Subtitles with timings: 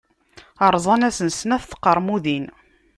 [0.75, 2.45] Rẓan-asen snat n tqermudin.